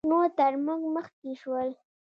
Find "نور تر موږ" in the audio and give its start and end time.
0.09-0.81